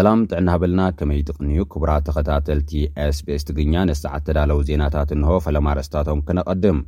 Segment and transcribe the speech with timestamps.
[0.00, 6.78] ሰላም ጥዕና በልና ከመይ ጥቕንዩ ክቡራት ተኸታተልቲsቤስ ትግርኛ ንሳዓ ዝተዳለው ዜናታት እንሆ ፈለማ ርእስታቶም ክነቐድም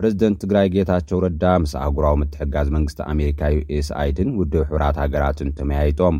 [0.00, 6.16] ፕሬዚደንት ትግራይ ጌታቸው ረዳ ምስ ኣህጉራዊ ምትሕጋዝ መንግስቲ ኣሜሪካዩ ኤስኣይድን ውድብ ሕብራት ሃገራትን ተመያይጦም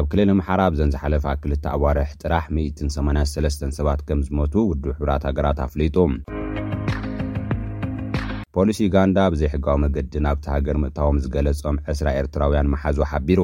[0.00, 5.60] ኣብ ክልን ምሓራብ ዘንዝሓለፍ ኣብ ክልተ ኣዋርሒ ጥራሕ 183 ሰባት ከም ዝመቱ ውድብ ሕብራት ሃገራት
[5.68, 5.98] ኣፍሊጡ
[8.60, 13.40] ፖሊሲ ዩጋንዳ ብዘይሕጋዊ መገዲ ናብቲ ሃገር ምእታዎም ዝገለጾም ዕስራ ኤርትራውያን ማሓዙ ሓቢሩ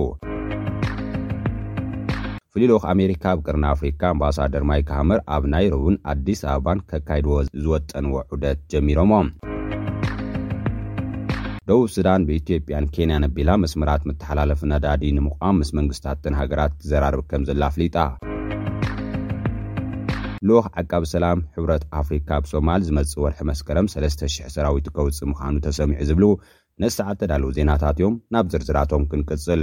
[2.55, 8.59] ፍሉልኽ ኣሜሪካ ብ ቅርና ኣፍሪካ ኣምባሳደር ማይክ ሃመር ኣብ ናይሮብን ኣዲስ ኣበባን ከካይድዎ ዝወጠንዎ ዑደት
[8.75, 9.29] ጀሚሮሞም
[11.69, 17.63] ደቡብ ስዳን ብኢትዮጵያን ኬንያ ነቢላ መስምራት ምተሓላለፊ ነዳዲ ንምቋም ምስ መንግስትታትን ሃገራት ትዘራርብ ከም ዘላ
[17.73, 17.97] ኣፍሊጣ
[20.49, 26.25] ልክ ዓቃቢ ሰላም ሕብረት ኣፍሪካ ብሶማል ዝመጽእ ወርሒ መስከረም 3ስ,000 ሰራዊቱ ከውፂ ምዃኑ ተሰሚዑ ዝብሉ
[26.83, 29.63] ነስዓ ተዳለው ዜናታት እዮም ናብ ዝርዝራቶም ክንቅጽል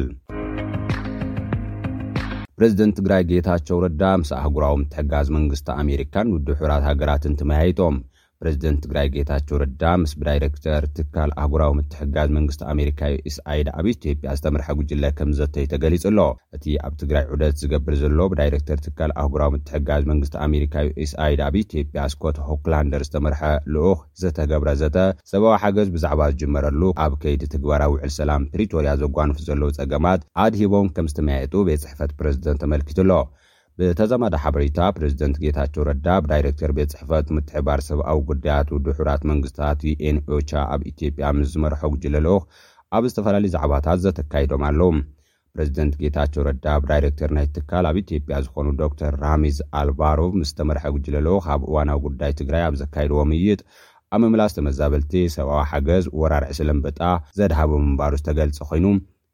[2.58, 7.98] ፕሬዚደንት ትግራይ ጌታቸው ረዳ ምስ ኣህጉራዊምትሕጋዝ መንግስቲ ኣሜሪካን ውዱ ሕብራት ሃገራትን ትመያይቶም
[8.42, 14.68] ፕረዚደንት ትግራይ ጌታቸው ረዳ ምስ ብዳይረክተር ትካል ኣህጉራዊ ምትሕጋዝ መንግስቲ ኣሜሪካዊ ኢስኣይድ ኣብ ኢትዮጵያ ዝተምርሐ
[14.80, 16.20] ጉጅለ ከም ዘተይተገሊጹ ኣሎ
[16.58, 22.06] እቲ ኣብ ትግራይ ዑደት ዝገብር ዘሎ ብዳይረክተር ትካል ኣህጉራዊ ምትሕጋዝ መንግስቲ ኣሜሪካዊ ኢስኣይድ ኣብ ኢትዮጵያ
[22.14, 23.44] ስኮት ሆክላንደር ዝተመርሐ
[23.76, 24.98] ልኡኽ ዘተገብረ ዘተ
[25.34, 30.90] ሰብዊ ሓገዝ ብዛዕባ ዝጅመረሉ ኣብ ከይዲ ትግባርዊ ውዕል ሰላም ፕሪቶርያ ዘጓንፉ ዘለዉ ጸገማት ኣድ ሂቦም
[30.98, 33.12] ከም ዝተመያየጡ ቤት ፅሕፈት ፕረዚደንት ተመልኪትኣሎ
[33.82, 40.82] ብተዘማዳ ሓበሪታ ፕረዚደንት ጌታቸው ረዳብ ዳይረክተር ቤት ፅሕፈት ምትሕባር ሰብኣዊ ጉዳያት ድሑራት መንግስታት ዩኤንኦቻ ኣብ
[40.92, 42.42] ኢትዮጵያ ምስ ዝመርሐ ግጅለልኽ
[42.98, 44.90] ኣብ ዝተፈላለዩ ዛዕባታት ዘተካይዶም ኣለዉ
[45.56, 51.48] ፕረዚደንት ጌታቸው ረዳብ ዳይረክተር ናይ ትካል ኣብ ኢትዮጵያ ዝኾኑ ዶክተር ራሚዝ ኣልባሮቭ ምስ ዝተመርሐ ግጅለልክ
[51.56, 53.62] ኣብ እዋናዊ ጉዳይ ትግራይ ኣብ ዘካይድዎ ምይይጥ
[54.16, 57.02] ኣብ ምምላስ ተመዛበልቲ ሰብኣዊ ሓገዝ ወራር ዕስለንበጣ
[57.40, 58.86] ዘድሃቦ ምምባሩ ዝተገልጸ ኮይኑ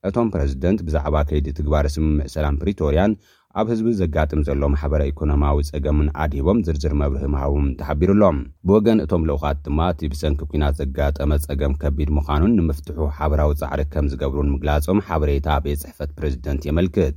[0.09, 3.11] እቶም ፕረዚደንት ብዛዕባ ከይዲ ትግባር ስም ምእሰላን ፕሪቶርያን
[3.60, 8.38] ኣብ ህዝቢ ዘጋጥም ዘሎ ማሕበረ ኢኮኖማዊ ጸገምን ኣድሂቦም ዝርዝር መብርህ ምሃቦም ተሓቢሩሎም
[8.68, 14.10] ብወገን እቶም ለውኻት ድማ እቲ ብሰንኪ ኩናት ዘጋጠመ ጸገም ከቢድ ምዃኑን ንምፍትሑ ሓበራዊ ጻዕሪ ከም
[14.12, 17.16] ዝገብሩ ምግላጾም ሓበሬታ ቤት ፅሕፈት ፕሬዚደንት የመልክት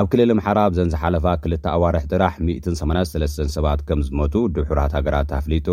[0.00, 5.68] ኣብ ክልል ምሓራ ብዘንዝሓለፋ ክልተ ኣዋርሒ ጥራሕ 183 ሰባት ከም ዝመቱ ውዱ ሑራት ሃገራት ኣፍሊጡ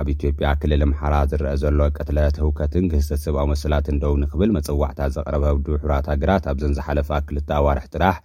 [0.00, 5.42] ኣብ ኢትዮጵያ ክልል ምሓራ ዝረአ ዘሎ ቅትለት ህውከትን ግህተት ሰብኣዊ መሰላት እንደው ንኽብል መፀዋዕታት ዘቕረበ
[5.50, 8.16] ህድ ሑራት ሃገራት ኣብዘን ዝሓለፈ ኣክልተ ኣዋርሒ ጥራሕ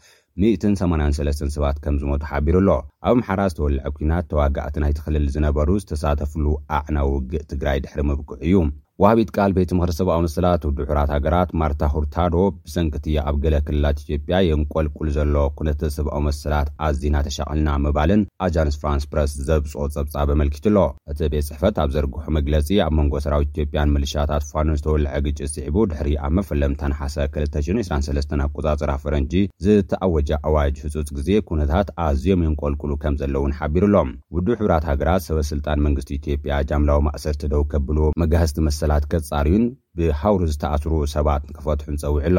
[0.45, 2.69] 183 ሰባት ከም ዝመጡ ሓቢሩ ኣሎ
[3.07, 6.45] ኣብ ምሓራ ዝተወልዐ ኩናት ተዋጋእቲ ናይቲክልል ዝነበሩ ዝተሳተፍሉ
[6.79, 8.56] ኣዕናዊ ውግእ ትግራይ ድሕሪ ምብክዑ እዩ
[9.03, 12.35] ዋሃቢት ካል ቤት ምክሪ ሰብኣዊ መስላት ውዲ ሕብራት ሃገራት ማርታ ሁርታዶ
[12.68, 19.03] ብሰንክት ኣብ ገለ ክልላት ኢትዮጵያ የንቆልቁሉ ዘሎ ኩነቲ ሰብኣዊ መስላት ኣዝና ተሻቅልና ምባልን ኣጃንስ ፍራንስ
[19.12, 23.94] ፕረስ ዘብፅኦ ፀብጻብ ኣመልኪት ሎ እቲ ቤት ፅሕፈት ኣብ ዘርግሑ መግለፂ ኣብ መንጎ ሰራዊት ኢትዮጵያን
[23.97, 29.31] ምልሻታት ፋኑን ዝተወልዐ ግጭ ስዕቡ ድሕሪ ኣብ መፈለም ተናሓሰ 223 ኣብ ቆፃጽራ ፈረንጂ
[29.68, 35.86] ዝተኣወጀ ኣዋጅ ህፁፅ ግዜ ኩነታት ኣዝዮም የንቆልቁሉ ከም ዘሎውን ሓቢሩ ሎም ውድ ሕብራት ሃገራት ሰበስልጣን
[35.90, 39.64] መንግስቲ ኢትዮጵያ ጃምላዊ ማእሰርቲ ደው ከብሉ መጋስቲ መ ትከፃርዩን
[39.98, 42.38] ብሃውሩ ዝተኣስሩ ሰባት ንክፈትሑን ፀዊዑ ኣሎ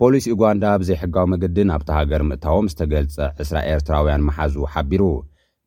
[0.00, 5.02] ፖሊስ ኡጋንዳ ብዘይሕጋዊ መግዲን ኣብቲ ሃገር ምእታዎም ዝተገልፀ ዕስራ ኤርትራውያን መሓዙ ሓቢሩ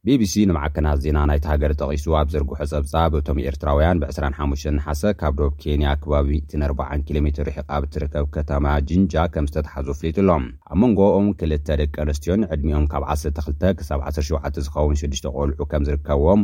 [0.08, 5.94] ቢቢሲ ንመዓከናት ዜና ናይቲ ሃገር ጠቒሱ ኣብ ዘርግሖ ፀብፃብ እቶም ኤርትራውያን ብ25ሓሰ ካብ ዶ ኬንያ
[6.02, 6.30] ከባቢ
[6.66, 12.44] 4 ኪሜ ሒቃብ እትርከብ ከተማ ጂንጃ ከም ዝተተሓዙ ፍሊጡ ሎም ኣብ መንጎኦም ክልተ ደቂ ኣንስትዮን
[12.56, 16.44] ዕድሚኦም ካብ 12 ሳብ 17 ዝኸውን 6 ቆልዑ ከም ዝርከብዎም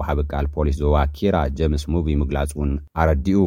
[0.00, 2.70] ዋሃቢ ካል ፖሊስ ዞባ ኬራ ጀምስ ሙቪ ምግላፅ እውን
[3.00, 3.40] አረዲኡ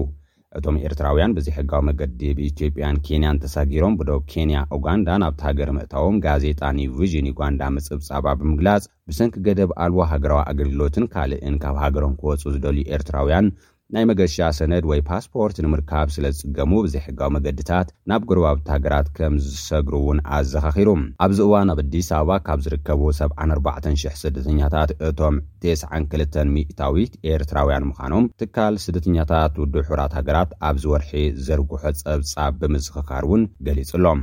[0.57, 6.61] እቶም ኤርትራውያን ብዚ ሕጋዊ መገዲ ብኢትዮጵያን ኬንያን ተሳጊሮም ብዶብ ኬንያ ኡጋንዳ ናብቲ ሃገር ምእታቦም ጋዜጣ
[6.77, 12.85] ኒ ቪዥን ዩጋንዳ ምፅብፃባ ብምግላጽ ብሰንኪ ገደብ ኣልዎ ሃገራዊ ኣገልግሎትን ካልእን ካብ ሃገሮም ክወፁ ዝደልዩ
[12.97, 13.47] ኤርትራውያን
[13.93, 19.93] ናይ መገሻ ሰነድ ወይ ፓስፖርት ንምርካብ ስለ ዝጽገሙ ብዘይሕጋዊ መገዲታት ናብ ጎርባብት ሃገራት ከም ዝሰግሩ
[20.01, 20.89] እውን ኣዘኻኺሩ
[21.25, 25.35] ኣብዚ እዋን ኣብ ኣዲስ ኣበባ ካብ ዝርከቡ 74,0000 ስደተኛታት እቶም
[25.67, 31.13] 92 ሚእታዊት ኤርትራውያን ምዃኖም ትካል ስደተኛታት ውዱ ሑራት ሃገራት ኣብዝ ወርሒ
[31.47, 34.19] ዘርግሖ ጸብጻብ ብምዝኽኻር እውን ገሊጹ ሎም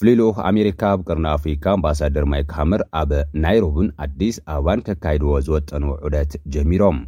[0.00, 3.10] ፍሉልኡኽ ኣሜሪካ ኣብ ቅርና ኣፍሪካ ኣምባሳደር ማይክሃምር ኣብ
[3.44, 6.98] ናይሮብን ኣዲስ ኣበባን ከካይድዎ ዝወጠኑ ዑደት ጀሚሮም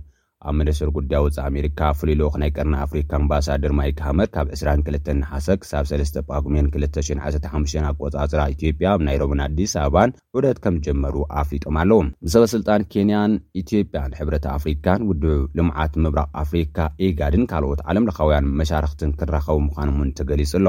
[0.48, 6.20] ኣብ ምኒስትር ጉዳይ ውፅእ ኣሜሪካ ፍሉልኡክ ናይ ቅርና ኣፍሪካ ኣምባሳደር ማይክሃምር ካብ 22ሓሰ ሳ 3
[6.30, 13.38] ጳጉሜን 215 ኣቆጻጽራ ኢትዮጵያ ኣብ ናይሮብን ኣዲስ ኣበባን ዑደት ከምጀመሩ ኣፍሊጦም ኣለዉ ንሰበ ስልጣን ኬንያን
[13.62, 15.24] ኢትዮጵያን ሕብረት ኣፍሪካን ውድ
[15.60, 16.76] ልምዓት ምብራቕ ኣፍሪካ
[17.08, 20.68] ኤጋድን ካልኦት ዓለምለኻውያን መሻርክትን ክራኸቡ ምዃኑም እውን ተገሊጹ ኣሎ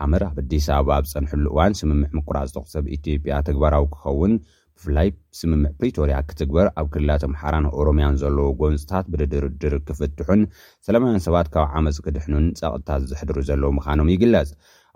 [0.00, 4.32] ሓመር ኣብ ኣዲስ ኣበባ ብፀንሐሉ እዋን ስምምዕ ምቁራእዝተቅሰብ ኢትጵያ ተግባራዊ ክኸውን
[4.76, 5.08] ብፍላይ
[5.38, 10.42] ስምምዕ ፕሪቶርያ ክትግበር ኣብ ክልላተምሓራን ኦሮምያን ዘለዎ ጎንፅታት ብድድርድር ክፍትሑን
[10.86, 14.50] ሰለማያን ሰባት ካብ ዓመፂ ክድሕኑን ፀቕጥታት ዝሕድሪ ዘለዉ ምካኖም ይግለጽ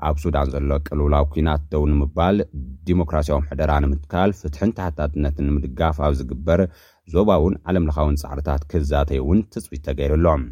[0.07, 2.39] ኣብ ሱዳን ዘሎ ቅልውላዊ ኩናት ደው ንምባል
[2.89, 6.63] ዲሞክራስያዊ ሕደራ ንምትካል ፍትሕን ተሕታትነት ንምድጋፍ ኣብ ዝግበር
[7.17, 10.43] ዞባ እውን ዓለም ለካውን ፃዕርታት ክዛተይ እውን ትፅኢት ተገይሩኣሎም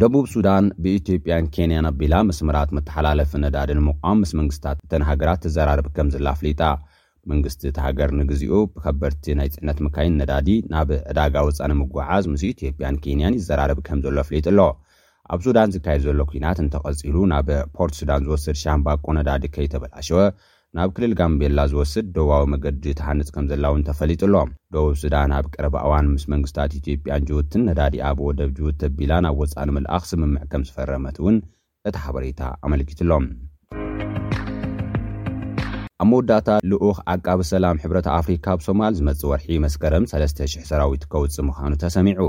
[0.00, 6.08] ደቡብ ሱዳን ብኢትዮጵያን ኬንያን ኣቢላ መስምራት መተሓላለፊ ነዳዲ ንምቋም ምስ መንግስትታት እተን ሃገራት ተዘራረብ ከም
[6.14, 6.60] ዘላ ኣፍሊጣ
[7.30, 13.38] መንግስቲ እቲ ሃገር ንግዚኡ ብከበርቲ ናይ ፅዕነት ምካይን ነዳዲ ናብ ዕዳጋ ውፃንምጉዓዝ ምስ ኢትዮጵያን ኬንያን
[13.38, 14.60] ይዘራረብ ከም ዘሎ ኣፍሊጥ ኣሎ
[15.32, 20.20] ኣብ ሱዳን ዝካየድ ዘሎ ኩናት እንተቐፂሉ ናብ ፖርት ሱዳን ዝወስድ ሻምባቆ ነዳዲ ከይተበልኣሸወ
[20.76, 26.10] ናብ ክልል ጋምቤላ ዝወስድ ደባዊ መገዲ ተሓንፅ ከም ዘላ እውን ተፈሊጡሎም ደቡብ ስዳን ኣብ ቅርባእዋን
[26.14, 31.36] ምስ መንግስታት ኢትዮጵያን ጅውትን ነዳዲኣ ብወደብ ጅውት ተቢላን ኣብ ወፃእ ንምልኣኽ ስምምዕ ከም ዝፈረመት እውን
[31.90, 33.24] እቲ ሓበሬታ ኣመልኪትሎም
[36.02, 41.72] ኣብ መወዳእታ ልኡክ ኣቃቢ ሰላም ሕብረት ኣፍሪካ ብ ሶማል ዝመጽእ ወርሒ መስከረም 3,00ሰራዊት ከውፅ ምዃኑ
[41.86, 42.20] ተሰሚዑ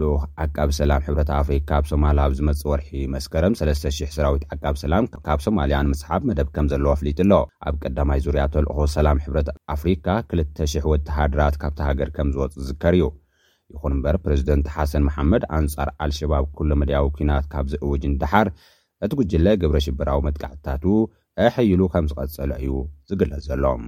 [0.00, 0.12] ልኡ
[0.44, 5.40] ዓቃቢ ሰላም ሕብረ ኣፍሪካ ኣብ ሶማል ኣብ ዝመፅእ ወርሒ መስከረም 3,00 ሰራዊት ዓቃብ ሰላም ካብ
[5.44, 7.32] ሶማልያ ንምስሓብ መደብ ከም ዘለዎ ኣፍሊጡ ኣሎ
[7.68, 13.06] ኣብ ቀዳማይ ዙርያተልኹ ሰላም ሕብረት ኣፍሪካ 2,00 ወተሃድራት ካብቲ ሃገር ከም ዝወፅ ዝዝከር እዩ
[13.74, 18.50] ይኹን እምበር ፕረዚደንት ሓሰን መሓመድ ኣንጻር ኣልሸባብ ኩሉ መድያዊ ኩናት ካብ ዚእውጅ ንዳሓር
[19.04, 20.84] እቲ ጉጅለ ግብረ ሽበራዊ መጥቃዕትታቱ
[21.46, 22.70] ኣሕይሉ ከም ዝቐጸሎ እዩ
[23.10, 23.86] ዝግለፅ ዘሎም